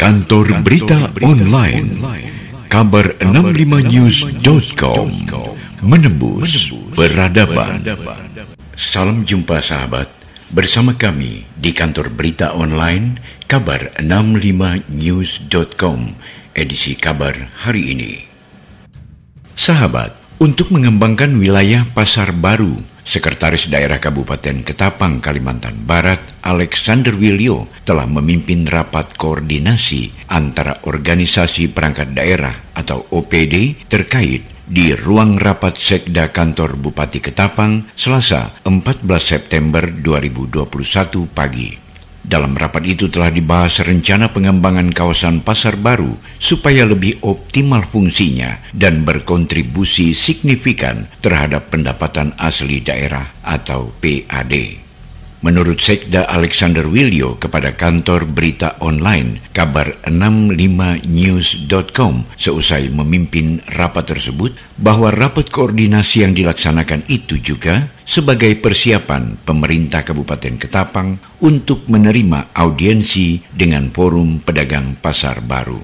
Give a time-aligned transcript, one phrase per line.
[0.00, 1.92] Kantor Berita Online
[2.72, 5.12] Kabar 65news.com
[5.84, 7.84] Menembus Peradaban.
[8.72, 10.08] Salam jumpa sahabat.
[10.56, 16.16] Bersama kami di kantor berita online Kabar 65news.com
[16.56, 18.24] Edisi kabar hari ini.
[19.52, 22.72] Sahabat, untuk mengembangkan wilayah pasar baru
[23.10, 32.14] Sekretaris Daerah Kabupaten Ketapang, Kalimantan Barat, Alexander Wilio, telah memimpin rapat koordinasi antara organisasi perangkat
[32.14, 40.70] daerah atau OPD terkait di ruang rapat Sekda Kantor Bupati Ketapang, Selasa 14 September 2021
[41.34, 41.89] pagi.
[42.20, 49.08] Dalam rapat itu telah dibahas rencana pengembangan kawasan pasar baru supaya lebih optimal fungsinya dan
[49.08, 54.89] berkontribusi signifikan terhadap pendapatan asli daerah atau PAD.
[55.40, 65.08] Menurut Sekda Alexander Wilio kepada kantor berita online kabar 65news.com seusai memimpin rapat tersebut bahwa
[65.08, 73.88] rapat koordinasi yang dilaksanakan itu juga sebagai persiapan pemerintah Kabupaten Ketapang untuk menerima audiensi dengan
[73.88, 75.80] forum pedagang pasar baru.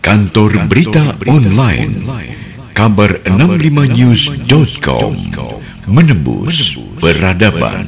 [0.01, 1.93] Kantor Berita Online
[2.73, 5.13] Kabar65news.com
[5.93, 7.85] Menembus Peradaban